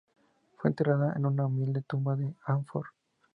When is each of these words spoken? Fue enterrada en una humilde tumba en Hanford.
Fue 0.57 0.71
enterrada 0.71 1.13
en 1.15 1.27
una 1.27 1.45
humilde 1.45 1.83
tumba 1.83 2.15
en 2.15 2.35
Hanford. 2.45 2.87